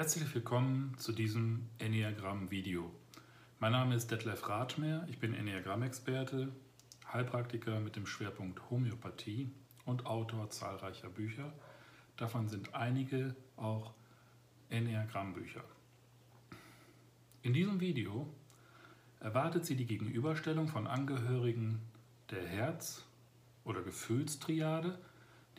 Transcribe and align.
Herzlich 0.00 0.34
willkommen 0.34 0.94
zu 0.96 1.12
diesem 1.12 1.68
Enneagramm-Video. 1.76 2.90
Mein 3.58 3.72
Name 3.72 3.94
ist 3.94 4.10
Detlef 4.10 4.48
Rathmer, 4.48 5.06
ich 5.10 5.18
bin 5.18 5.34
Enneagramm-Experte, 5.34 6.48
Heilpraktiker 7.12 7.80
mit 7.80 7.96
dem 7.96 8.06
Schwerpunkt 8.06 8.70
Homöopathie 8.70 9.50
und 9.84 10.06
Autor 10.06 10.48
zahlreicher 10.48 11.10
Bücher. 11.10 11.52
Davon 12.16 12.48
sind 12.48 12.74
einige 12.74 13.36
auch 13.58 13.92
Enneagramm-Bücher. 14.70 15.64
In 17.42 17.52
diesem 17.52 17.80
Video 17.80 18.26
erwartet 19.20 19.66
Sie 19.66 19.76
die 19.76 19.84
Gegenüberstellung 19.84 20.68
von 20.68 20.86
Angehörigen 20.86 21.82
der 22.30 22.46
Herz- 22.46 23.04
oder 23.64 23.82
Gefühlstriade. 23.82 24.98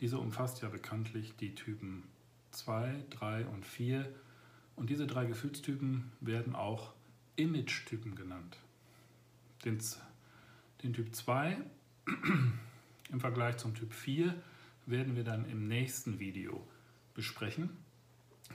Diese 0.00 0.18
umfasst 0.18 0.62
ja 0.62 0.68
bekanntlich 0.68 1.36
die 1.36 1.54
Typen 1.54 2.02
2, 2.50 3.04
3 3.10 3.46
und 3.46 3.64
4 3.64 4.12
und 4.76 4.90
diese 4.90 5.06
drei 5.06 5.26
Gefühlstypen 5.26 6.10
werden 6.20 6.54
auch 6.54 6.92
Image-Typen 7.36 8.14
genannt. 8.14 8.58
Den, 9.64 9.78
den 10.82 10.92
Typ 10.92 11.14
2 11.14 11.58
im 13.10 13.20
Vergleich 13.20 13.58
zum 13.58 13.74
Typ 13.74 13.92
4 13.92 14.34
werden 14.86 15.16
wir 15.16 15.24
dann 15.24 15.48
im 15.48 15.68
nächsten 15.68 16.18
Video 16.18 16.66
besprechen. 17.14 17.70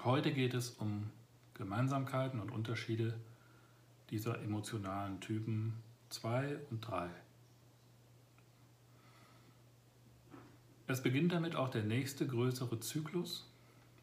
Heute 0.03 0.33
geht 0.33 0.53
es 0.53 0.71
um 0.71 1.09
Gemeinsamkeiten 1.53 2.39
und 2.39 2.51
Unterschiede 2.51 3.19
dieser 4.09 4.41
emotionalen 4.41 5.19
Typen 5.19 5.73
2 6.09 6.57
und 6.69 6.81
3. 6.81 7.09
Es 10.87 11.03
beginnt 11.03 11.33
damit 11.33 11.55
auch 11.55 11.69
der 11.69 11.83
nächste 11.83 12.25
größere 12.25 12.79
Zyklus, 12.79 13.51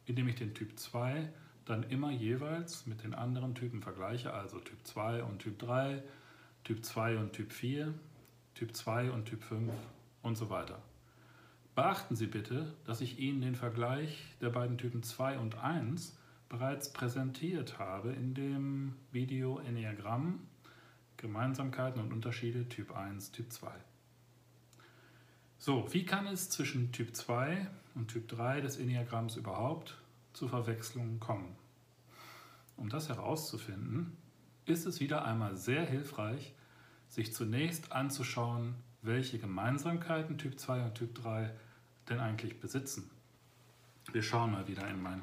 in 0.05 0.15
dem 0.15 0.27
ich 0.27 0.35
den 0.35 0.53
Typ 0.53 0.77
2 0.77 1.31
dann 1.65 1.83
immer 1.83 2.11
jeweils 2.11 2.85
mit 2.85 3.03
den 3.03 3.13
anderen 3.13 3.55
Typen 3.55 3.81
vergleiche, 3.81 4.33
also 4.33 4.59
Typ 4.59 4.85
2 4.85 5.23
und 5.23 5.39
Typ 5.39 5.59
3, 5.59 6.03
Typ 6.63 6.85
2 6.85 7.17
und 7.17 7.33
Typ 7.33 7.51
4, 7.51 7.93
Typ 8.53 8.75
2 8.75 9.11
und 9.11 9.25
Typ 9.25 9.43
5 9.43 9.73
und 10.21 10.37
so 10.37 10.49
weiter. 10.49 10.81
Beachten 11.75 12.15
Sie 12.15 12.27
bitte, 12.27 12.73
dass 12.85 13.01
ich 13.01 13.19
Ihnen 13.19 13.41
den 13.41 13.55
Vergleich 13.55 14.23
der 14.39 14.49
beiden 14.49 14.77
Typen 14.77 15.03
2 15.03 15.39
und 15.39 15.57
1 15.57 16.17
bereits 16.47 16.93
präsentiert 16.93 17.79
habe 17.79 18.13
in 18.13 18.33
dem 18.33 18.95
Video 19.11 19.59
Enneagramm, 19.59 20.39
Gemeinsamkeiten 21.17 22.01
und 22.01 22.13
Unterschiede 22.13 22.69
Typ 22.69 22.95
1, 22.95 23.31
Typ 23.31 23.51
2. 23.51 23.71
So, 25.57 25.91
wie 25.91 26.05
kann 26.05 26.27
es 26.27 26.49
zwischen 26.49 26.91
Typ 26.91 27.15
2 27.15 27.67
und 27.95 28.09
Typ 28.09 28.27
3 28.27 28.61
des 28.61 28.77
Enneagramms 28.77 29.35
überhaupt 29.35 29.97
zu 30.35 30.47
Verwechslungen 30.47 31.19
kommen. 31.19 31.55
Um 32.77 32.89
das 32.89 33.09
herauszufinden, 33.09 34.17
ist 34.65 34.85
es 34.85 34.99
wieder 34.99 35.25
einmal 35.25 35.55
sehr 35.55 35.85
hilfreich, 35.85 36.53
sich 37.07 37.33
zunächst 37.33 37.91
anzuschauen, 37.91 38.75
welche 39.01 39.39
Gemeinsamkeiten 39.39 40.37
Typ 40.37 40.59
2 40.59 40.83
und 40.83 40.95
Typ 40.95 41.15
3 41.15 41.53
denn 42.09 42.19
eigentlich 42.19 42.59
besitzen. 42.59 43.09
Wir 44.11 44.21
schauen 44.21 44.51
mal 44.51 44.67
wieder 44.67 44.87
in 44.89 45.01
mein 45.01 45.21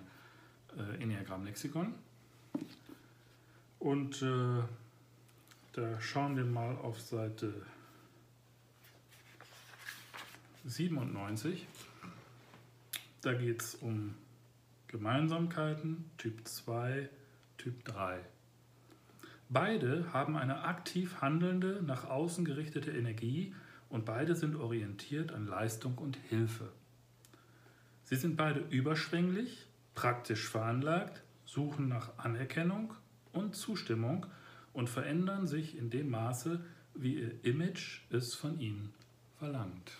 äh, 0.77 1.03
Enneagramm-Lexikon 1.03 1.95
und 3.79 4.23
äh, 4.23 4.63
da 5.73 6.01
schauen 6.01 6.37
wir 6.37 6.45
mal 6.45 6.77
auf 6.77 7.01
Seite 7.01 7.53
97. 10.65 11.67
Da 13.21 13.35
geht 13.35 13.63
es 13.63 13.75
um 13.75 14.15
Gemeinsamkeiten 14.93 16.11
Typ 16.19 16.47
2, 16.47 17.09
Typ 17.56 17.83
3. 17.87 18.21
Beide 19.49 20.12
haben 20.12 20.37
eine 20.37 20.65
aktiv 20.65 21.22
handelnde, 21.22 21.83
nach 21.83 22.05
außen 22.05 22.44
gerichtete 22.44 22.91
Energie 22.91 23.55
und 23.89 24.05
beide 24.05 24.37
sind 24.37 24.55
orientiert 24.55 25.33
an 25.33 25.47
Leistung 25.47 25.97
und 25.97 26.19
Hilfe. 26.28 26.71
Sie 28.05 28.16
sind 28.16 28.37
beide 28.37 28.61
überschwänglich, 28.69 29.66
praktisch 29.94 30.47
veranlagt, 30.47 31.22
suchen 31.47 31.89
nach 31.89 32.19
Anerkennung 32.19 32.93
und 33.33 33.56
Zustimmung 33.56 34.27
und 34.75 34.91
verändern 34.91 35.47
sich 35.47 35.78
in 35.78 35.89
dem 35.89 36.11
Maße, 36.11 36.62
wie 36.95 37.15
ihr 37.15 37.45
Image 37.47 38.03
es 38.11 38.34
von 38.34 38.61
ihnen 38.61 38.93
verlangt. 39.39 39.93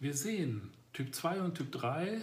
Wir 0.00 0.12
sehen, 0.12 0.70
Typ 0.94 1.12
2 1.12 1.40
und 1.40 1.56
Typ 1.56 1.72
3 1.72 2.22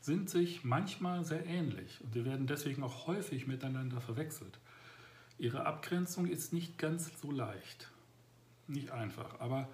sind 0.00 0.30
sich 0.30 0.64
manchmal 0.64 1.22
sehr 1.26 1.44
ähnlich 1.44 2.00
und 2.02 2.14
sie 2.14 2.24
werden 2.24 2.46
deswegen 2.46 2.82
auch 2.82 3.06
häufig 3.06 3.46
miteinander 3.46 4.00
verwechselt. 4.00 4.58
Ihre 5.36 5.66
Abgrenzung 5.66 6.26
ist 6.26 6.54
nicht 6.54 6.78
ganz 6.78 7.12
so 7.20 7.30
leicht, 7.30 7.90
nicht 8.66 8.90
einfach, 8.90 9.38
aber 9.38 9.68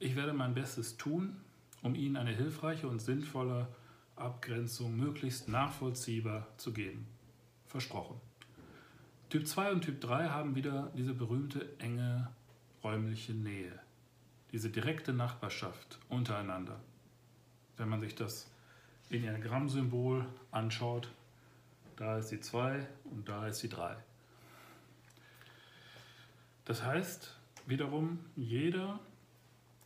ich 0.00 0.16
werde 0.16 0.32
mein 0.32 0.54
Bestes 0.54 0.96
tun, 0.96 1.36
um 1.82 1.94
Ihnen 1.94 2.16
eine 2.16 2.32
hilfreiche 2.32 2.88
und 2.88 2.98
sinnvolle 2.98 3.68
Abgrenzung 4.16 4.96
möglichst 4.96 5.48
nachvollziehbar 5.48 6.48
zu 6.56 6.72
geben. 6.72 7.06
Versprochen. 7.68 8.20
Typ 9.30 9.46
2 9.46 9.70
und 9.70 9.82
Typ 9.82 10.00
3 10.00 10.30
haben 10.30 10.56
wieder 10.56 10.90
diese 10.96 11.14
berühmte 11.14 11.78
enge 11.78 12.32
räumliche 12.82 13.32
Nähe, 13.32 13.78
diese 14.50 14.70
direkte 14.70 15.12
Nachbarschaft 15.12 16.00
untereinander 16.08 16.80
wenn 17.82 17.88
man 17.88 18.00
sich 18.00 18.14
das 18.14 18.48
Enneagramm-Symbol 19.10 20.24
anschaut, 20.52 21.10
da 21.96 22.16
ist 22.16 22.28
die 22.28 22.38
2 22.38 22.86
und 23.06 23.28
da 23.28 23.48
ist 23.48 23.60
die 23.60 23.68
3. 23.68 23.96
Das 26.64 26.84
heißt 26.84 27.36
wiederum, 27.66 28.20
jeder 28.36 29.00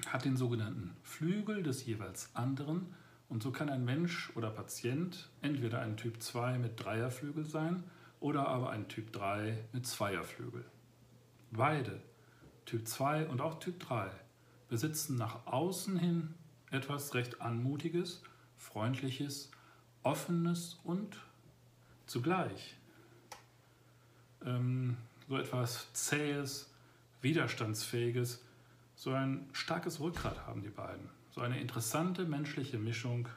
hat 0.09 0.27
den 0.27 0.37
sogenannten 0.37 0.95
Flügel 1.03 1.63
des 1.63 1.87
jeweils 1.87 2.37
anderen 2.37 2.95
und 3.31 3.43
so 3.43 3.51
kann 3.51 3.71
ein 3.71 3.87
Mensch 3.87 4.31
oder 4.37 4.51
Patient 4.51 5.31
entweder 5.41 5.81
ein 5.81 5.97
Typ 5.97 6.23
2 6.23 6.59
mit 6.59 6.79
Dreierflügel 6.79 7.47
sein 7.47 7.83
oder 8.21 8.47
aber 8.47 8.69
ein 8.71 8.89
Typ 8.89 9.11
3 9.11 9.57
mit 9.73 9.87
Zweierflügel. 9.87 10.67
Beide, 11.51 12.03
Typ 12.67 12.87
2 12.87 13.29
und 13.29 13.41
auch 13.41 13.59
Typ 13.59 13.81
3, 13.81 14.11
besitzen 14.69 15.17
nach 15.17 15.47
außen 15.47 15.99
hin 15.99 16.35
etwas 16.71 17.15
recht 17.15 17.41
Anmutiges, 17.41 18.23
Freundliches, 18.57 19.51
Offenes 20.03 20.79
und 20.85 21.19
zugleich 22.07 22.77
ähm, 24.45 24.97
so 25.29 25.37
etwas 25.37 25.93
Zähes, 25.93 26.73
Widerstandsfähiges, 27.21 28.45
so 28.95 29.13
ein 29.13 29.49
starkes 29.53 30.01
Rückgrat 30.01 30.47
haben 30.47 30.63
die 30.63 30.71
beiden. 30.71 31.11
So 31.31 31.41
eine 31.43 31.61
interessante 31.61 32.25
menschliche 32.25 32.79
Mischung 32.79 33.29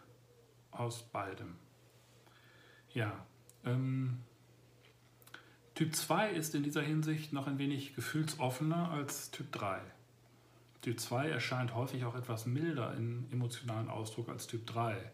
aus 0.71 1.03
beidem. 1.03 1.55
Ja, 2.93 3.25
ähm, 3.65 4.19
Typ 5.75 5.95
2 5.95 6.31
ist 6.31 6.55
in 6.55 6.63
dieser 6.63 6.81
Hinsicht 6.81 7.33
noch 7.33 7.47
ein 7.47 7.57
wenig 7.57 7.95
gefühlsoffener 7.95 8.91
als 8.91 9.31
Typ 9.31 9.51
3. 9.51 9.81
Typ 10.81 10.99
2 10.99 11.29
erscheint 11.29 11.75
häufig 11.75 12.05
auch 12.05 12.15
etwas 12.15 12.45
milder 12.45 12.95
im 12.95 13.25
emotionalen 13.31 13.89
Ausdruck 13.89 14.29
als 14.29 14.47
Typ 14.47 14.65
3. 14.65 15.11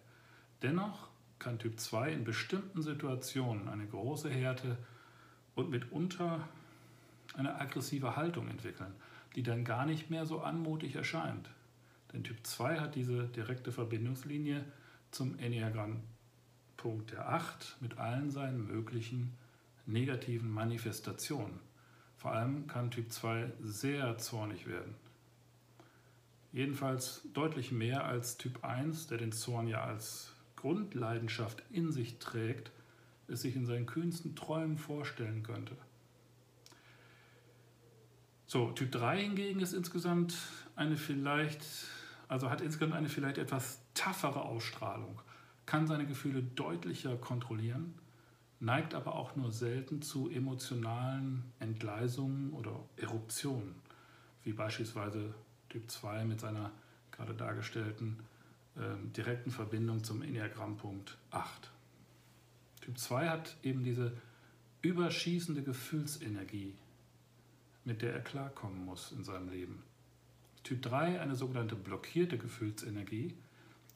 Dennoch 0.61 1.07
kann 1.39 1.57
Typ 1.57 1.79
2 1.79 2.11
in 2.11 2.23
bestimmten 2.23 2.83
Situationen 2.83 3.67
eine 3.67 3.87
große 3.87 4.29
Härte 4.29 4.77
und 5.55 5.71
mitunter 5.71 6.47
eine 7.35 7.59
aggressive 7.59 8.15
Haltung 8.15 8.47
entwickeln, 8.47 8.93
die 9.35 9.43
dann 9.43 9.65
gar 9.65 9.85
nicht 9.85 10.09
mehr 10.09 10.25
so 10.25 10.41
anmutig 10.41 10.95
erscheint. 10.95 11.49
Denn 12.13 12.23
Typ 12.23 12.45
2 12.45 12.79
hat 12.79 12.95
diese 12.95 13.27
direkte 13.27 13.71
Verbindungslinie 13.71 14.63
zum 15.09 15.37
Enneagramm-Punkt 15.39 17.11
der 17.11 17.27
8 17.29 17.77
mit 17.81 17.97
allen 17.97 18.29
seinen 18.29 18.67
möglichen 18.67 19.33
negativen 19.87 20.51
Manifestationen. 20.51 21.59
Vor 22.17 22.31
allem 22.31 22.67
kann 22.67 22.91
Typ 22.91 23.11
2 23.11 23.51
sehr 23.61 24.17
zornig 24.17 24.67
werden. 24.67 24.95
Jedenfalls 26.55 27.27
deutlich 27.33 27.73
mehr 27.73 28.05
als 28.05 28.37
Typ 28.37 28.63
1, 28.63 29.07
der 29.07 29.17
den 29.17 29.33
Zorn 29.33 29.67
ja 29.67 29.83
als 29.83 30.31
Grundleidenschaft 30.55 31.61
in 31.69 31.91
sich 31.91 32.17
trägt, 32.17 32.71
es 33.27 33.41
sich 33.41 33.57
in 33.57 33.65
seinen 33.65 33.85
kühnsten 33.85 34.37
Träumen 34.37 34.77
vorstellen 34.77 35.43
könnte. 35.43 35.75
So, 38.47 38.71
Typ 38.71 38.89
3 38.93 39.23
hingegen 39.23 39.59
ist 39.59 39.73
insgesamt 39.73 40.37
eine 40.77 40.95
vielleicht, 40.95 41.61
also 42.29 42.49
hat 42.49 42.61
insgesamt 42.61 42.93
eine 42.93 43.09
vielleicht 43.09 43.37
etwas 43.37 43.81
taffere 43.93 44.43
Ausstrahlung, 44.43 45.21
kann 45.65 45.87
seine 45.87 46.07
Gefühle 46.07 46.41
deutlicher 46.41 47.17
kontrollieren, 47.17 47.95
neigt 48.61 48.93
aber 48.93 49.15
auch 49.15 49.35
nur 49.35 49.51
selten 49.51 50.01
zu 50.01 50.29
emotionalen 50.29 51.43
Entgleisungen 51.59 52.53
oder 52.53 52.79
Eruptionen, 52.95 53.75
wie 54.43 54.53
beispielsweise 54.53 55.35
Typ 55.69 55.89
2 55.89 56.25
mit 56.25 56.39
seiner 56.39 56.71
gerade 57.11 57.33
dargestellten 57.33 58.17
äh, 58.75 58.81
direkten 59.15 59.51
Verbindung 59.51 60.03
zum 60.03 60.21
Enneagrammpunkt 60.21 61.17
8. 61.31 61.71
Typ 62.81 62.97
2 62.97 63.29
hat 63.29 63.55
eben 63.63 63.83
diese 63.83 64.11
überschießende 64.81 65.63
Gefühlsenergie, 65.63 66.75
mit 67.83 68.01
der 68.01 68.13
er 68.13 68.21
klarkommen 68.21 68.85
muss 68.85 69.11
in 69.11 69.23
seinem 69.23 69.49
Leben. 69.49 69.81
Typ 70.63 70.81
3 70.81 71.21
eine 71.21 71.35
sogenannte 71.35 71.75
blockierte 71.75 72.37
Gefühlsenergie. 72.37 73.33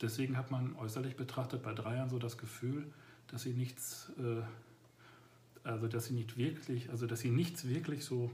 Deswegen 0.02 0.38
hat 0.38 0.50
man 0.50 0.76
äußerlich 0.76 1.16
betrachtet 1.16 1.62
bei 1.62 1.74
Dreiern 1.74 2.10
so 2.10 2.20
das 2.20 2.38
Gefühl, 2.38 2.86
dass 3.28 3.44
sie 3.44 3.54
nichts, 3.54 4.12
äh, 4.18 5.68
also 5.68 5.88
dass 5.88 6.06
sie 6.06 6.14
nicht 6.14 6.38
wirklich, 6.38 6.90
also 6.90 7.06
dass 7.06 7.20
sie 7.20 7.32
nichts 7.32 7.68
wirklich 7.68 8.06
so, 8.06 8.32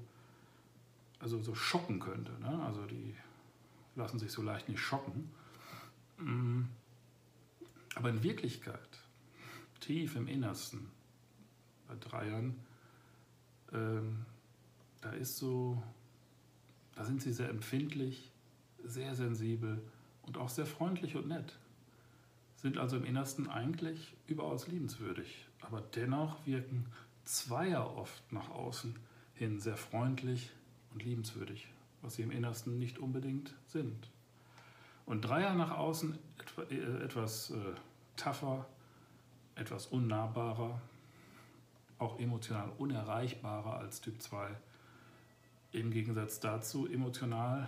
also 1.26 1.42
so 1.42 1.56
schocken 1.56 2.00
könnte. 2.00 2.32
Ne? 2.40 2.64
Also 2.66 2.86
die 2.86 3.16
lassen 3.96 4.20
sich 4.20 4.32
so 4.32 4.44
leicht 4.44 4.70
nicht 4.70 4.80
schocken. 4.80 5.32
Mm. 6.20 6.66
Aber 7.96 8.10
in 8.10 8.22
Wirklichkeit, 8.22 9.02
tief 9.80 10.16
im 10.16 10.28
Innersten, 10.28 10.92
bei 11.88 11.96
Dreiern, 11.96 12.56
ähm, 13.74 14.26
da 15.02 15.14
ist 15.14 15.38
so, 15.38 15.82
da 16.94 17.06
sind 17.06 17.24
sie 17.24 17.34
sehr 17.34 17.50
empfindlich, 17.50 18.32
sehr 18.84 19.16
sensibel 19.16 19.82
und 20.22 20.38
auch 20.38 20.50
sehr 20.50 20.68
freundlich 20.68 21.16
und 21.16 21.28
nett. 21.28 21.58
Sind 22.58 22.78
also 22.78 22.98
im 22.98 23.04
Innersten 23.04 23.50
eigentlich 23.50 24.14
überaus 24.28 24.68
liebenswürdig. 24.68 25.48
Aber 25.62 25.82
dennoch 25.82 26.46
wirken 26.46 26.86
Zweier 27.24 27.98
oft 27.98 28.32
nach 28.32 28.50
außen 28.50 28.96
hin 29.34 29.60
sehr 29.60 29.78
freundlich 29.78 30.52
und 30.96 31.04
liebenswürdig, 31.04 31.68
was 32.02 32.16
sie 32.16 32.24
im 32.24 32.32
Innersten 32.32 32.80
nicht 32.80 32.98
unbedingt 32.98 33.54
sind. 33.68 34.10
Und 35.06 35.22
Dreier 35.22 35.54
nach 35.54 35.78
außen 35.78 36.18
äh, 36.72 37.04
etwas 37.04 37.52
äh, 37.52 37.58
tougher, 38.16 38.66
etwas 39.56 39.88
unnahbarer, 39.88 40.82
auch 42.00 42.18
emotional 42.20 42.72
unerreichbarer 42.78 43.78
als 43.78 44.02
Typ 44.02 44.22
2. 44.22 44.56
Im 45.74 45.92
Gegensatz 45.92 46.40
dazu 46.40 46.88
emotional 46.88 47.68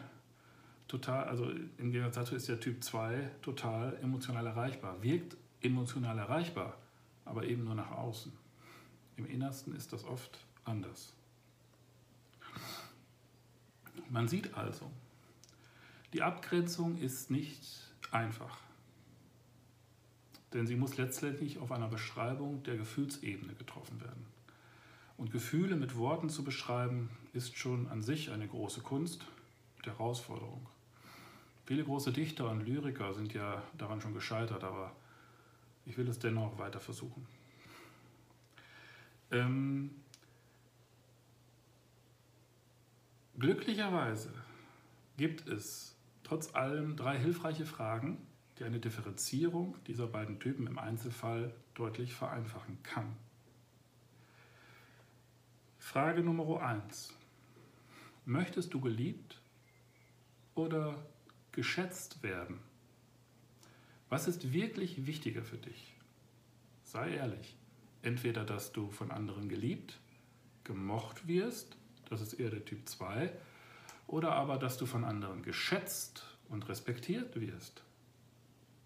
total, 0.87 1.25
also 1.25 1.51
im 1.77 1.91
Gegensatz 1.91 2.15
dazu 2.15 2.35
ist 2.35 2.47
der 2.47 2.61
Typ 2.61 2.81
2 2.83 3.29
total 3.41 3.97
emotional 4.01 4.47
erreichbar, 4.47 5.03
wirkt 5.03 5.35
emotional 5.61 6.17
erreichbar, 6.17 6.77
aber 7.25 7.43
eben 7.43 7.65
nur 7.65 7.75
nach 7.75 7.91
außen. 7.91 8.31
Im 9.17 9.25
Innersten 9.25 9.75
ist 9.75 9.91
das 9.91 10.05
oft 10.05 10.45
anders. 10.63 11.16
Man 14.09 14.27
sieht 14.27 14.53
also, 14.55 14.91
die 16.13 16.21
Abgrenzung 16.21 16.97
ist 16.97 17.29
nicht 17.31 17.61
einfach, 18.11 18.57
denn 20.53 20.65
sie 20.65 20.75
muss 20.75 20.97
letztendlich 20.97 21.59
auf 21.59 21.71
einer 21.71 21.87
Beschreibung 21.87 22.63
der 22.63 22.77
Gefühlsebene 22.77 23.53
getroffen 23.53 23.99
werden. 24.01 24.25
Und 25.17 25.31
Gefühle 25.31 25.75
mit 25.75 25.97
Worten 25.97 26.29
zu 26.29 26.43
beschreiben, 26.43 27.09
ist 27.33 27.57
schon 27.57 27.87
an 27.87 28.01
sich 28.01 28.31
eine 28.31 28.47
große 28.47 28.81
Kunst 28.81 29.25
und 29.77 29.87
Herausforderung. 29.87 30.67
Viele 31.65 31.83
große 31.83 32.13
Dichter 32.13 32.49
und 32.49 32.65
Lyriker 32.65 33.13
sind 33.13 33.33
ja 33.33 33.61
daran 33.77 33.99
schon 33.99 34.13
gescheitert, 34.13 34.63
aber 34.63 34.95
ich 35.85 35.97
will 35.97 36.07
es 36.07 36.19
dennoch 36.19 36.57
weiter 36.57 36.79
versuchen. 36.79 37.25
Ähm, 39.31 39.91
glücklicherweise 43.39 44.33
gibt 45.17 45.47
es 45.47 45.95
trotz 46.23 46.53
allem 46.53 46.95
drei 46.95 47.17
hilfreiche 47.17 47.65
Fragen, 47.65 48.17
die 48.59 48.63
eine 48.63 48.79
Differenzierung 48.79 49.75
dieser 49.85 50.07
beiden 50.07 50.39
Typen 50.39 50.67
im 50.67 50.77
Einzelfall 50.77 51.53
deutlich 51.73 52.13
vereinfachen 52.13 52.81
kann. 52.83 53.15
Frage 55.79 56.21
Nummer 56.21 56.61
1. 56.61 57.13
Möchtest 58.25 58.73
du 58.73 58.81
geliebt 58.81 59.39
oder 60.53 61.01
geschätzt 61.51 62.23
werden? 62.23 62.59
Was 64.09 64.27
ist 64.27 64.51
wirklich 64.51 65.05
wichtiger 65.05 65.43
für 65.43 65.57
dich? 65.57 65.93
Sei 66.83 67.15
ehrlich. 67.15 67.55
Entweder, 68.01 68.43
dass 68.43 68.71
du 68.71 68.89
von 68.91 69.11
anderen 69.11 69.49
geliebt, 69.49 69.99
gemocht 70.63 71.27
wirst, 71.27 71.77
das 72.09 72.21
ist 72.21 72.33
eher 72.33 72.49
der 72.49 72.65
Typ 72.65 72.87
2, 72.87 73.31
oder 74.07 74.33
aber, 74.33 74.57
dass 74.57 74.77
du 74.77 74.85
von 74.85 75.03
anderen 75.03 75.43
geschätzt 75.43 76.23
und 76.49 76.67
respektiert 76.69 77.39
wirst, 77.39 77.83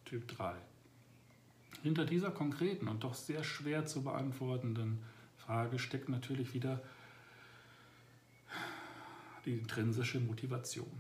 Typ 0.06 0.28
3. 0.28 0.56
Hinter 1.84 2.06
dieser 2.06 2.32
konkreten 2.32 2.88
und 2.88 3.04
doch 3.04 3.14
sehr 3.14 3.44
schwer 3.44 3.86
zu 3.86 4.04
beantwortenden 4.04 5.00
Frage 5.38 5.80
steckt 5.80 6.10
natürlich 6.10 6.54
wieder 6.54 6.82
die 9.46 9.54
intrinsische 9.54 10.20
Motivation. 10.20 10.92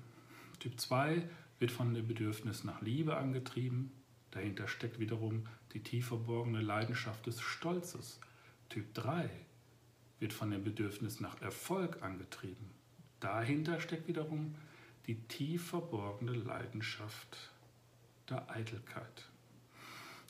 Typ 0.60 0.80
2 0.80 1.28
wird 1.60 1.72
von 1.72 1.94
dem 1.94 2.08
Bedürfnis 2.08 2.64
nach 2.64 2.82
Liebe 2.82 3.18
angetrieben. 3.18 3.92
Dahinter 4.32 4.68
steckt 4.68 5.00
wiederum 5.00 5.48
die 5.74 5.84
tief 5.84 6.08
verborgene 6.08 6.62
Leidenschaft 6.62 7.28
des 7.28 7.42
Stolzes. 7.42 8.20
Typ 8.70 8.94
3 8.94 9.30
wird 10.22 10.34
von 10.34 10.52
dem 10.52 10.64
Bedürfnis 10.64 11.20
nach 11.20 11.42
Erfolg 11.42 12.04
angetrieben. 12.04 12.70
Dahinter 13.20 13.82
steckt 13.82 14.08
wiederum 14.08 14.56
die 15.08 15.16
tief 15.16 15.70
verborgene 15.70 16.34
Leidenschaft 16.34 17.52
der 18.30 18.50
Eitelkeit. 18.50 19.28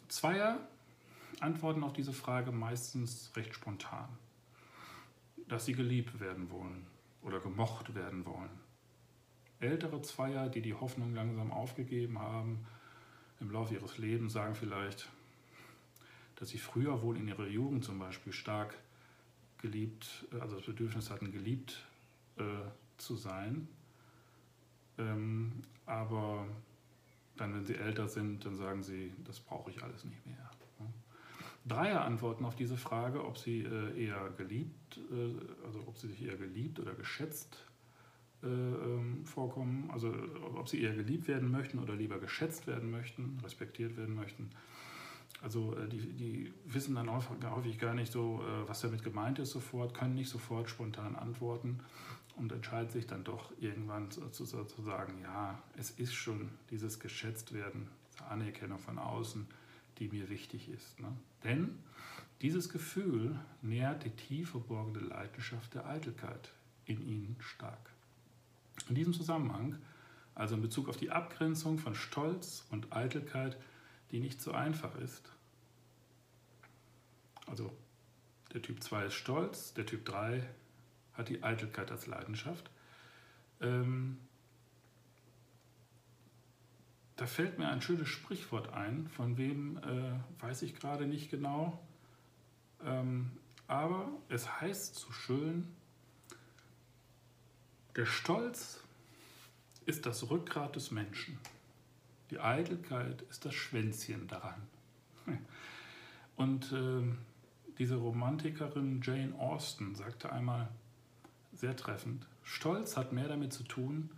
Zweier 0.07 0.59
antworten 1.41 1.83
auf 1.83 1.91
diese 1.91 2.13
Frage 2.13 2.53
meistens 2.53 3.31
recht 3.35 3.53
spontan, 3.53 4.07
dass 5.49 5.65
sie 5.65 5.73
geliebt 5.73 6.21
werden 6.21 6.49
wollen 6.49 6.87
oder 7.21 7.41
gemocht 7.41 7.93
werden 7.93 8.25
wollen. 8.25 8.61
Ältere 9.59 10.01
Zweier, 10.01 10.47
die 10.47 10.61
die 10.61 10.73
Hoffnung 10.73 11.13
langsam 11.13 11.51
aufgegeben 11.51 12.17
haben, 12.17 12.65
im 13.41 13.51
Laufe 13.51 13.73
ihres 13.73 13.97
Lebens 13.97 14.33
sagen 14.33 14.55
vielleicht, 14.55 15.09
dass 16.37 16.49
sie 16.49 16.59
früher 16.59 17.01
wohl 17.01 17.17
in 17.17 17.27
ihrer 17.27 17.47
Jugend 17.47 17.83
zum 17.83 17.99
Beispiel 17.99 18.31
stark 18.31 18.73
geliebt, 19.61 20.25
also 20.39 20.55
das 20.57 20.65
Bedürfnis 20.65 21.09
hatten, 21.09 21.31
geliebt 21.31 21.85
äh, 22.37 22.43
zu 22.97 23.15
sein. 23.15 23.67
Ähm, 24.97 25.63
aber 25.85 26.45
dann, 27.37 27.53
wenn 27.53 27.65
sie 27.65 27.75
älter 27.75 28.07
sind, 28.07 28.45
dann 28.45 28.55
sagen 28.55 28.83
sie, 28.83 29.11
das 29.25 29.39
brauche 29.39 29.71
ich 29.71 29.81
alles 29.83 30.03
nicht 30.05 30.25
mehr. 30.25 30.51
Dreier 31.65 32.03
antworten 32.03 32.45
auf 32.45 32.55
diese 32.55 32.77
Frage, 32.77 33.23
ob 33.23 33.37
sie 33.37 33.61
äh, 33.61 34.05
eher 34.05 34.31
geliebt, 34.37 34.99
äh, 35.11 35.65
also 35.65 35.83
ob 35.85 35.97
sie 35.97 36.07
sich 36.07 36.23
eher 36.23 36.35
geliebt 36.35 36.79
oder 36.79 36.93
geschätzt 36.93 37.63
äh, 38.41 38.47
ähm, 38.47 39.25
vorkommen, 39.25 39.89
also 39.91 40.11
ob 40.55 40.67
sie 40.67 40.81
eher 40.81 40.95
geliebt 40.95 41.27
werden 41.27 41.51
möchten 41.51 41.77
oder 41.77 41.95
lieber 41.95 42.17
geschätzt 42.17 42.65
werden 42.65 42.89
möchten, 42.89 43.39
respektiert 43.43 43.95
werden 43.95 44.15
möchten. 44.15 44.49
Also 45.41 45.75
die, 45.87 45.97
die 46.13 46.53
wissen 46.65 46.93
dann 46.95 47.09
häufig 47.09 47.79
gar 47.79 47.95
nicht 47.95 48.11
so, 48.11 48.43
was 48.67 48.81
damit 48.81 49.03
gemeint 49.03 49.39
ist 49.39 49.51
sofort, 49.51 49.93
können 49.93 50.13
nicht 50.13 50.29
sofort 50.29 50.69
spontan 50.69 51.15
antworten 51.15 51.79
und 52.35 52.51
entscheiden 52.51 52.91
sich 52.91 53.07
dann 53.07 53.23
doch 53.23 53.51
irgendwann 53.59 54.11
zu, 54.11 54.45
sagen, 54.45 55.19
ja, 55.23 55.61
es 55.77 55.91
ist 55.91 56.13
schon 56.13 56.49
dieses 56.69 56.99
geschätzt 56.99 57.53
werden, 57.53 57.87
diese 58.11 58.25
Anerkennung 58.25 58.79
von 58.79 58.99
außen, 58.99 59.47
die 59.97 60.09
mir 60.09 60.29
wichtig 60.29 60.69
ist. 60.69 60.99
Ne? 60.99 61.11
Denn 61.43 61.79
dieses 62.41 62.69
Gefühl 62.69 63.39
nährt 63.61 64.05
die 64.05 64.11
tief 64.11 64.51
verborgene 64.51 65.07
Leidenschaft 65.07 65.73
der 65.73 65.87
Eitelkeit 65.87 66.51
in 66.85 67.01
ihnen 67.01 67.35
stark. 67.39 67.91
In 68.89 68.95
diesem 68.95 69.13
Zusammenhang, 69.13 69.77
also 70.33 70.55
in 70.55 70.61
Bezug 70.61 70.89
auf 70.89 70.97
die 70.97 71.11
Abgrenzung 71.11 71.77
von 71.77 71.93
Stolz 71.93 72.65
und 72.71 72.93
Eitelkeit, 72.93 73.57
die 74.11 74.19
nicht 74.19 74.41
so 74.41 74.51
einfach 74.51 74.95
ist, 74.95 75.31
also 77.47 77.71
der 78.53 78.61
Typ 78.61 78.81
2 78.81 79.05
ist 79.05 79.13
Stolz, 79.13 79.73
der 79.73 79.85
Typ 79.85 80.05
3 80.05 80.47
hat 81.13 81.29
die 81.29 81.43
Eitelkeit 81.43 81.91
als 81.91 82.07
Leidenschaft. 82.07 82.69
Ähm, 83.59 84.17
da 87.17 87.27
fällt 87.27 87.59
mir 87.59 87.69
ein 87.69 87.81
schönes 87.81 88.07
Sprichwort 88.07 88.73
ein, 88.73 89.07
von 89.09 89.37
wem 89.37 89.77
äh, 89.77 90.41
weiß 90.41 90.63
ich 90.63 90.75
gerade 90.75 91.05
nicht 91.05 91.29
genau. 91.29 91.79
Ähm, 92.83 93.31
aber 93.67 94.09
es 94.29 94.59
heißt 94.59 94.95
so 94.95 95.11
schön, 95.11 95.67
der 97.95 98.05
Stolz 98.05 98.81
ist 99.85 100.05
das 100.05 100.29
Rückgrat 100.29 100.75
des 100.75 100.91
Menschen. 100.91 101.37
Die 102.31 102.39
Eitelkeit 102.39 103.21
ist 103.23 103.45
das 103.45 103.53
Schwänzchen 103.53 104.27
daran. 104.27 104.61
Und 106.37 106.71
äh, 106.71 107.03
diese 107.77 107.97
Romantikerin 107.97 109.01
Jane 109.03 109.35
Austen 109.37 109.95
sagte 109.95 110.31
einmal 110.31 110.69
sehr 111.53 111.75
treffend, 111.75 112.25
Stolz 112.43 112.95
hat 112.95 113.11
mehr 113.11 113.27
damit 113.27 113.51
zu 113.53 113.63
tun, 113.63 114.09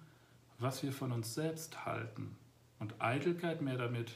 was 0.60 0.84
wir 0.84 0.94
von 0.94 1.12
uns 1.12 1.34
selbst 1.34 1.86
halten, 1.86 2.36
und 2.80 3.02
Eitelkeit 3.02 3.62
mehr 3.62 3.78
damit, 3.78 4.16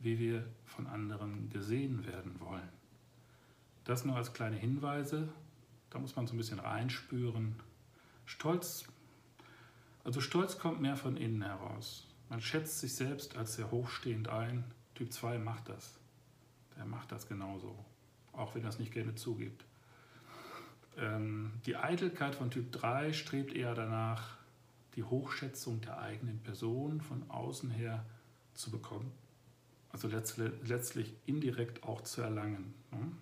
wie 0.00 0.18
wir 0.18 0.44
von 0.64 0.86
anderen 0.86 1.50
gesehen 1.50 2.06
werden 2.06 2.40
wollen. 2.40 2.68
Das 3.84 4.04
nur 4.04 4.16
als 4.16 4.32
kleine 4.32 4.56
Hinweise, 4.56 5.28
da 5.90 5.98
muss 5.98 6.16
man 6.16 6.26
so 6.26 6.34
ein 6.34 6.38
bisschen 6.38 6.60
reinspüren. 6.60 7.56
Stolz, 8.24 8.86
also 10.04 10.20
Stolz 10.20 10.58
kommt 10.58 10.80
mehr 10.80 10.96
von 10.96 11.16
innen 11.16 11.42
heraus. 11.42 12.07
Man 12.28 12.40
schätzt 12.40 12.80
sich 12.80 12.94
selbst 12.94 13.36
als 13.36 13.54
sehr 13.54 13.70
hochstehend 13.70 14.28
ein. 14.28 14.64
Typ 14.94 15.12
2 15.12 15.38
macht 15.38 15.68
das. 15.68 15.94
Der 16.76 16.84
macht 16.84 17.10
das 17.10 17.26
genauso, 17.28 17.84
auch 18.32 18.54
wenn 18.54 18.62
er 18.62 18.68
es 18.68 18.78
nicht 18.78 18.92
gerne 18.92 19.14
zugibt. 19.14 19.64
Ähm, 20.96 21.52
die 21.66 21.76
Eitelkeit 21.76 22.34
von 22.34 22.50
Typ 22.50 22.72
3 22.72 23.12
strebt 23.12 23.54
eher 23.54 23.74
danach, 23.74 24.36
die 24.96 25.04
Hochschätzung 25.04 25.80
der 25.80 25.98
eigenen 25.98 26.40
Person 26.40 27.00
von 27.00 27.30
außen 27.30 27.70
her 27.70 28.04
zu 28.54 28.70
bekommen. 28.70 29.12
Also 29.90 30.08
letztlich 30.08 31.14
indirekt 31.26 31.84
auch 31.84 32.02
zu 32.02 32.20
erlangen. 32.20 32.74
Ne? 32.90 33.12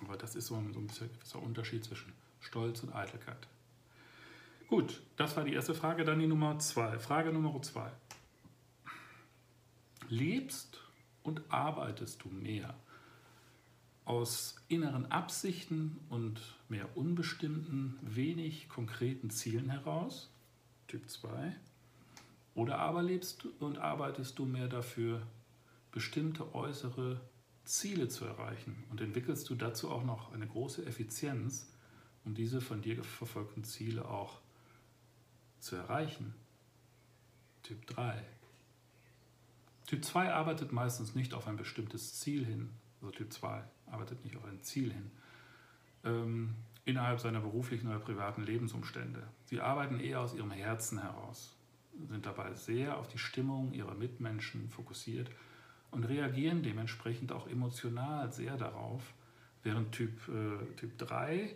Aber 0.00 0.16
das 0.16 0.34
ist 0.34 0.46
so 0.46 0.56
ein, 0.56 0.72
so 0.72 0.80
ein 0.80 0.88
gewisser 0.88 1.42
Unterschied 1.42 1.84
zwischen 1.84 2.12
Stolz 2.40 2.82
und 2.82 2.94
Eitelkeit. 2.94 3.46
Gut, 4.72 5.02
das 5.16 5.36
war 5.36 5.44
die 5.44 5.52
erste 5.52 5.74
Frage. 5.74 6.02
Dann 6.02 6.18
die 6.18 6.26
Nummer 6.26 6.58
zwei. 6.58 6.98
Frage 6.98 7.30
Nummer 7.30 7.60
zwei. 7.60 7.92
Lebst 10.08 10.80
und 11.22 11.42
arbeitest 11.52 12.24
du 12.24 12.30
mehr 12.30 12.74
aus 14.06 14.56
inneren 14.68 15.12
Absichten 15.12 16.00
und 16.08 16.40
mehr 16.70 16.96
unbestimmten, 16.96 17.98
wenig 18.00 18.70
konkreten 18.70 19.28
Zielen 19.28 19.68
heraus? 19.68 20.30
Typ 20.88 21.06
2. 21.10 21.54
Oder 22.54 22.78
aber 22.78 23.02
lebst 23.02 23.46
und 23.60 23.76
arbeitest 23.76 24.38
du 24.38 24.46
mehr 24.46 24.68
dafür, 24.68 25.20
bestimmte 25.90 26.54
äußere 26.54 27.20
Ziele 27.66 28.08
zu 28.08 28.24
erreichen 28.24 28.84
und 28.88 29.02
entwickelst 29.02 29.50
du 29.50 29.54
dazu 29.54 29.90
auch 29.90 30.04
noch 30.04 30.32
eine 30.32 30.46
große 30.46 30.86
Effizienz, 30.86 31.70
um 32.24 32.32
diese 32.32 32.62
von 32.62 32.80
dir 32.80 33.04
verfolgten 33.04 33.64
Ziele 33.64 34.08
auch 34.08 34.36
zu 34.36 34.51
erreichen. 35.76 36.34
Typ 37.62 37.86
3. 37.86 38.22
Typ 39.86 40.04
2 40.04 40.32
arbeitet 40.32 40.72
meistens 40.72 41.14
nicht 41.14 41.34
auf 41.34 41.46
ein 41.46 41.56
bestimmtes 41.56 42.18
Ziel 42.18 42.44
hin. 42.44 42.70
Also 43.00 43.12
Typ 43.12 43.32
2 43.32 43.62
arbeitet 43.86 44.24
nicht 44.24 44.36
auf 44.36 44.44
ein 44.44 44.60
Ziel 44.62 44.92
hin. 44.92 45.10
Ähm, 46.04 46.54
innerhalb 46.84 47.20
seiner 47.20 47.40
beruflichen 47.40 47.88
oder 47.88 48.00
privaten 48.00 48.42
Lebensumstände. 48.42 49.22
Sie 49.44 49.60
arbeiten 49.60 50.00
eher 50.00 50.20
aus 50.20 50.34
ihrem 50.34 50.50
Herzen 50.50 51.00
heraus, 51.00 51.56
sind 52.08 52.26
dabei 52.26 52.54
sehr 52.54 52.98
auf 52.98 53.08
die 53.08 53.18
Stimmung 53.18 53.72
ihrer 53.72 53.94
Mitmenschen 53.94 54.68
fokussiert 54.70 55.30
und 55.90 56.04
reagieren 56.04 56.62
dementsprechend 56.62 57.30
auch 57.30 57.46
emotional 57.46 58.32
sehr 58.32 58.56
darauf, 58.56 59.02
während 59.62 59.92
Typ, 59.92 60.28
äh, 60.28 60.74
typ 60.74 60.98
3 60.98 61.54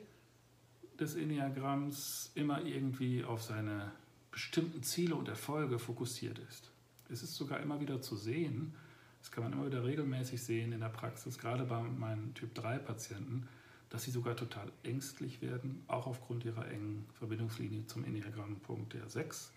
des 1.00 1.14
Enneagramms 1.14 2.30
immer 2.34 2.64
irgendwie 2.64 3.24
auf 3.24 3.42
seine 3.42 3.92
bestimmten 4.30 4.82
Ziele 4.82 5.14
und 5.14 5.28
Erfolge 5.28 5.78
fokussiert 5.78 6.38
ist. 6.50 6.70
Es 7.08 7.22
ist 7.22 7.34
sogar 7.34 7.60
immer 7.60 7.80
wieder 7.80 8.02
zu 8.02 8.16
sehen, 8.16 8.74
das 9.20 9.30
kann 9.30 9.44
man 9.44 9.52
immer 9.52 9.66
wieder 9.66 9.84
regelmäßig 9.84 10.42
sehen 10.42 10.72
in 10.72 10.80
der 10.80 10.88
Praxis, 10.88 11.38
gerade 11.38 11.64
bei 11.64 11.82
meinen 11.82 12.34
Typ 12.34 12.54
3 12.54 12.78
Patienten, 12.78 13.48
dass 13.90 14.04
sie 14.04 14.10
sogar 14.10 14.36
total 14.36 14.70
ängstlich 14.82 15.40
werden, 15.42 15.82
auch 15.86 16.06
aufgrund 16.06 16.44
ihrer 16.44 16.68
engen 16.68 17.06
Verbindungslinie 17.14 17.86
zum 17.86 18.04
Enneagrammpunkt 18.04 18.94
der 18.94 19.08
6 19.08 19.52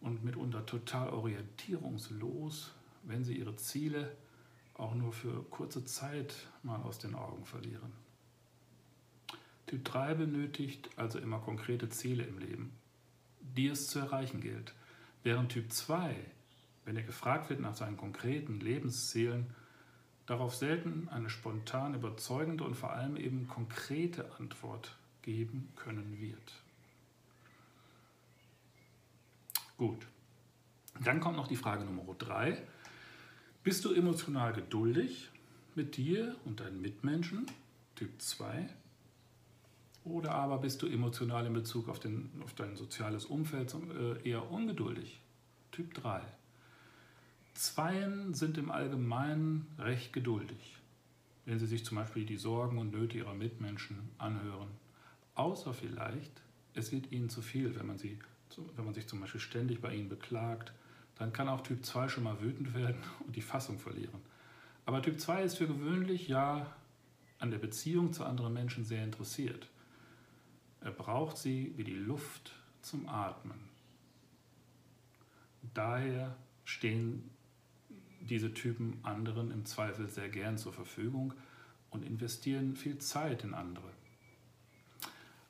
und 0.00 0.24
mitunter 0.24 0.64
total 0.64 1.10
orientierungslos 1.10 2.72
wenn 3.04 3.24
sie 3.24 3.36
ihre 3.36 3.56
Ziele 3.56 4.16
auch 4.74 4.94
nur 4.94 5.12
für 5.12 5.42
kurze 5.44 5.84
Zeit 5.84 6.34
mal 6.62 6.80
aus 6.82 6.98
den 6.98 7.14
Augen 7.14 7.44
verlieren. 7.44 7.92
Typ 9.72 9.86
3 9.86 10.12
benötigt 10.16 10.90
also 10.96 11.18
immer 11.18 11.38
konkrete 11.38 11.88
Ziele 11.88 12.24
im 12.24 12.38
Leben, 12.38 12.72
die 13.40 13.68
es 13.68 13.86
zu 13.86 14.00
erreichen 14.00 14.42
gilt, 14.42 14.74
während 15.22 15.52
Typ 15.52 15.72
2, 15.72 16.14
wenn 16.84 16.94
er 16.94 17.04
gefragt 17.04 17.48
wird 17.48 17.60
nach 17.60 17.74
seinen 17.74 17.96
konkreten 17.96 18.60
Lebenszielen, 18.60 19.46
darauf 20.26 20.54
selten 20.54 21.08
eine 21.08 21.30
spontan 21.30 21.94
überzeugende 21.94 22.64
und 22.64 22.74
vor 22.74 22.92
allem 22.92 23.16
eben 23.16 23.48
konkrete 23.48 24.30
Antwort 24.38 24.94
geben 25.22 25.72
können 25.74 26.20
wird. 26.20 26.52
Gut, 29.78 30.06
dann 31.00 31.18
kommt 31.20 31.38
noch 31.38 31.48
die 31.48 31.56
Frage 31.56 31.86
Nummer 31.86 32.14
3. 32.18 32.62
Bist 33.64 33.86
du 33.86 33.94
emotional 33.94 34.52
geduldig 34.52 35.30
mit 35.74 35.96
dir 35.96 36.36
und 36.44 36.60
deinen 36.60 36.82
Mitmenschen, 36.82 37.46
Typ 37.96 38.20
2? 38.20 38.68
Oder 40.04 40.32
aber 40.32 40.58
bist 40.58 40.82
du 40.82 40.86
emotional 40.86 41.46
in 41.46 41.52
Bezug 41.52 41.88
auf, 41.88 42.00
den, 42.00 42.30
auf 42.42 42.54
dein 42.54 42.76
soziales 42.76 43.24
Umfeld 43.24 43.74
äh, 43.74 44.28
eher 44.28 44.50
ungeduldig, 44.50 45.20
Typ 45.70 45.94
3? 45.94 46.20
Zweien 47.54 48.34
sind 48.34 48.58
im 48.58 48.70
Allgemeinen 48.70 49.66
recht 49.78 50.12
geduldig, 50.12 50.76
wenn 51.44 51.58
sie 51.58 51.66
sich 51.66 51.84
zum 51.84 51.98
Beispiel 51.98 52.24
die 52.24 52.36
Sorgen 52.38 52.78
und 52.78 52.92
Nöte 52.92 53.18
ihrer 53.18 53.34
Mitmenschen 53.34 53.98
anhören. 54.18 54.68
Außer 55.34 55.72
vielleicht, 55.72 56.42
es 56.74 56.90
wird 56.90 57.12
ihnen 57.12 57.28
zu 57.28 57.42
viel, 57.42 57.76
wenn 57.78 57.86
man, 57.86 57.98
sie, 57.98 58.18
wenn 58.74 58.84
man 58.84 58.94
sich 58.94 59.06
zum 59.06 59.20
Beispiel 59.20 59.40
ständig 59.40 59.80
bei 59.80 59.94
ihnen 59.94 60.08
beklagt 60.08 60.72
dann 61.22 61.32
kann 61.32 61.48
auch 61.48 61.60
Typ 61.60 61.84
2 61.84 62.08
schon 62.08 62.24
mal 62.24 62.40
wütend 62.40 62.74
werden 62.74 63.00
und 63.26 63.36
die 63.36 63.42
Fassung 63.42 63.78
verlieren. 63.78 64.20
Aber 64.84 65.02
Typ 65.02 65.20
2 65.20 65.44
ist 65.44 65.58
für 65.58 65.66
gewöhnlich 65.66 66.28
ja 66.28 66.74
an 67.38 67.50
der 67.50 67.58
Beziehung 67.58 68.12
zu 68.12 68.24
anderen 68.24 68.52
Menschen 68.52 68.84
sehr 68.84 69.04
interessiert. 69.04 69.68
Er 70.84 70.90
braucht 70.90 71.36
sie 71.36 71.72
wie 71.76 71.84
die 71.84 71.94
Luft 71.94 72.52
zum 72.80 73.08
Atmen. 73.08 73.68
Daher 75.74 76.36
stehen 76.64 77.30
diese 78.20 78.52
Typen 78.52 78.98
anderen 79.02 79.50
im 79.50 79.64
Zweifel 79.64 80.08
sehr 80.08 80.28
gern 80.28 80.58
zur 80.58 80.72
Verfügung 80.72 81.34
und 81.90 82.04
investieren 82.04 82.76
viel 82.76 82.98
Zeit 82.98 83.44
in 83.44 83.54
andere. 83.54 83.92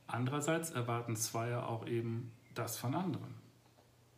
Andererseits 0.06 0.70
erwarten 0.70 1.16
Zweier 1.16 1.68
auch 1.68 1.86
eben 1.86 2.32
das 2.54 2.76
von 2.76 2.94
anderen 2.94 3.42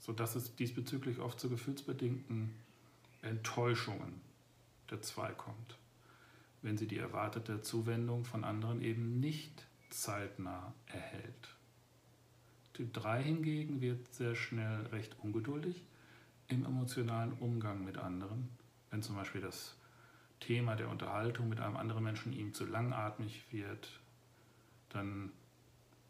sodass 0.05 0.35
es 0.35 0.55
diesbezüglich 0.55 1.19
oft 1.19 1.41
zu 1.41 1.49
gefühlsbedingten 1.49 2.55
Enttäuschungen 3.23 4.21
der 4.91 5.01
Zwei 5.01 5.33
kommt, 5.33 5.79
wenn 6.61 6.77
sie 6.77 6.87
die 6.87 6.99
erwartete 6.99 7.63
Zuwendung 7.63 8.27
von 8.27 8.45
anderen 8.45 8.83
eben 8.83 9.19
nicht 9.19 9.67
zeitnah 9.95 10.75
erhält. 10.87 11.49
Typ 12.73 12.93
3 12.93 13.23
hingegen 13.23 13.81
wird 13.81 14.13
sehr 14.13 14.35
schnell 14.35 14.87
recht 14.87 15.17
ungeduldig 15.23 15.85
im 16.49 16.65
emotionalen 16.65 17.33
Umgang 17.35 17.85
mit 17.85 17.97
anderen, 17.97 18.49
wenn 18.91 19.03
zum 19.03 19.15
Beispiel 19.15 19.41
das 19.41 19.77
Thema 20.41 20.75
der 20.75 20.89
Unterhaltung 20.89 21.49
mit 21.49 21.61
einem 21.61 21.77
anderen 21.77 22.03
Menschen 22.03 22.33
ihm 22.33 22.53
zu 22.53 22.67
langatmig 22.67 23.45
wird, 23.51 23.89
dann 24.91 25.33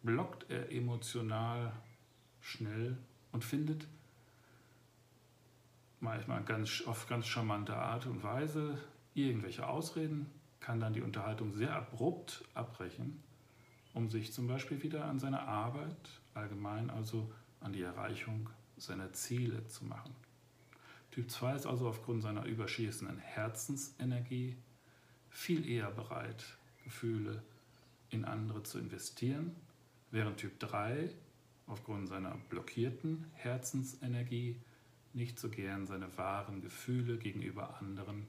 blockt 0.03 0.51
er 0.51 0.73
emotional 0.73 1.73
schnell 2.41 2.97
und 3.33 3.45
findet 3.45 3.87
manchmal 6.01 6.43
ganz, 6.43 6.83
auf 6.87 7.09
ganz 7.09 7.27
charmante 7.27 7.77
Art 7.77 8.07
und 8.07 8.23
Weise 8.23 8.79
irgendwelche 9.15 9.67
Ausreden, 9.67 10.31
kann 10.61 10.81
dann 10.81 10.95
die 10.95 11.03
Unterhaltung 11.03 11.53
sehr 11.53 11.75
abrupt 11.75 12.45
abbrechen, 12.55 13.23
um 13.95 14.11
sich 14.11 14.33
zum 14.33 14.47
Beispiel 14.47 14.83
wieder 14.83 15.07
an 15.07 15.19
seine 15.19 15.41
Arbeit, 15.41 15.97
allgemein 16.35 16.91
also 16.91 17.33
an 17.61 17.73
die 17.73 17.83
Erreichung 17.83 18.51
seiner 18.77 19.13
Ziele 19.13 19.67
zu 19.69 19.85
machen. 19.85 20.15
Typ 21.13 21.31
2 21.31 21.55
ist 21.55 21.67
also 21.67 21.89
aufgrund 21.89 22.23
seiner 22.23 22.45
überschießenden 22.45 23.19
Herzensenergie 23.19 24.57
viel 25.31 25.67
eher 25.69 25.91
bereit, 25.93 26.45
Gefühle 26.83 27.43
in 28.11 28.25
andere 28.25 28.65
zu 28.65 28.79
investieren, 28.79 29.55
während 30.11 30.39
Typ 30.39 30.59
3 30.59 31.09
aufgrund 31.67 32.09
seiner 32.09 32.37
blockierten 32.51 33.27
Herzensenergie 33.35 34.61
nicht 35.13 35.39
so 35.39 35.49
gern 35.49 35.87
seine 35.87 36.17
wahren 36.19 36.61
Gefühle 36.61 37.17
gegenüber 37.17 37.79
anderen 37.79 38.27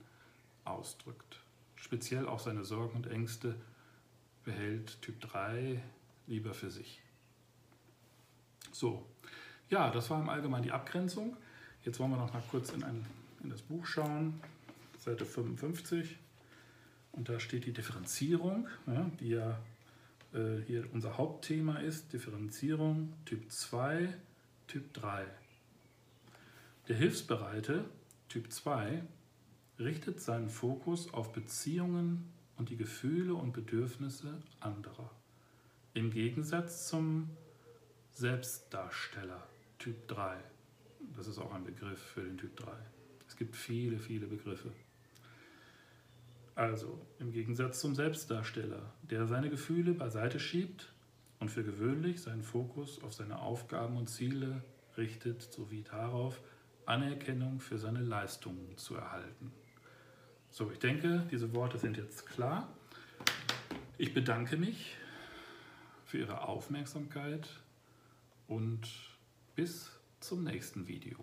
ausdrückt. 0.63 1.41
Speziell 1.75 2.27
auch 2.27 2.39
seine 2.39 2.63
Sorgen 2.63 2.95
und 2.95 3.07
Ängste 3.07 3.55
behält 4.45 5.01
Typ 5.01 5.19
3 5.21 5.81
lieber 6.27 6.53
für 6.53 6.71
sich. 6.71 7.01
So, 8.71 9.05
ja, 9.69 9.89
das 9.89 10.09
war 10.09 10.21
im 10.21 10.29
Allgemeinen 10.29 10.63
die 10.63 10.71
Abgrenzung. 10.71 11.35
Jetzt 11.83 11.99
wollen 11.99 12.11
wir 12.11 12.17
noch 12.17 12.33
mal 12.33 12.43
kurz 12.49 12.71
in, 12.71 12.83
ein, 12.83 13.05
in 13.43 13.49
das 13.49 13.61
Buch 13.61 13.85
schauen, 13.85 14.39
Seite 14.99 15.25
55. 15.25 16.17
Und 17.11 17.29
da 17.29 17.39
steht 17.39 17.65
die 17.65 17.73
Differenzierung, 17.73 18.67
ja, 18.87 19.09
die 19.19 19.29
ja 19.29 19.59
äh, 20.33 20.61
hier 20.67 20.85
unser 20.93 21.17
Hauptthema 21.17 21.77
ist, 21.79 22.11
Differenzierung 22.13 23.13
Typ 23.25 23.51
2, 23.51 24.13
Typ 24.67 24.93
3. 24.93 25.25
Der 26.87 26.95
Hilfsbereite, 26.97 27.85
Typ 28.29 28.51
2, 28.51 29.01
richtet 29.79 30.21
seinen 30.21 30.49
Fokus 30.49 31.13
auf 31.13 31.31
Beziehungen 31.31 32.31
und 32.57 32.69
die 32.69 32.77
Gefühle 32.77 33.33
und 33.33 33.53
Bedürfnisse 33.53 34.41
anderer. 34.59 35.11
Im 35.93 36.11
Gegensatz 36.11 36.87
zum 36.87 37.29
Selbstdarsteller 38.13 39.47
Typ 39.79 40.07
3. 40.07 40.37
Das 41.15 41.27
ist 41.27 41.37
auch 41.37 41.53
ein 41.53 41.63
Begriff 41.63 41.99
für 41.99 42.21
den 42.21 42.37
Typ 42.37 42.55
3. 42.57 42.71
Es 43.27 43.35
gibt 43.35 43.55
viele, 43.55 43.99
viele 43.99 44.27
Begriffe. 44.27 44.71
Also, 46.55 47.05
im 47.19 47.33
Gegensatz 47.33 47.81
zum 47.81 47.95
Selbstdarsteller, 47.95 48.93
der 49.03 49.27
seine 49.27 49.49
Gefühle 49.49 49.93
beiseite 49.93 50.39
schiebt 50.39 50.93
und 51.39 51.49
für 51.49 51.63
gewöhnlich 51.63 52.21
seinen 52.21 52.43
Fokus 52.43 53.03
auf 53.03 53.13
seine 53.13 53.39
Aufgaben 53.39 53.97
und 53.97 54.09
Ziele 54.09 54.63
richtet, 54.97 55.41
sowie 55.41 55.83
darauf, 55.83 56.41
Anerkennung 56.85 57.59
für 57.59 57.77
seine 57.77 57.99
Leistungen 57.99 58.77
zu 58.77 58.95
erhalten. 58.95 59.51
So, 60.51 60.71
ich 60.71 60.79
denke, 60.79 61.27
diese 61.31 61.53
Worte 61.53 61.77
sind 61.77 61.97
jetzt 61.97 62.25
klar. 62.25 62.69
Ich 63.97 64.13
bedanke 64.13 64.57
mich 64.57 64.95
für 66.05 66.19
Ihre 66.19 66.47
Aufmerksamkeit 66.47 67.47
und 68.47 68.87
bis 69.55 69.91
zum 70.19 70.43
nächsten 70.43 70.87
Video. 70.87 71.17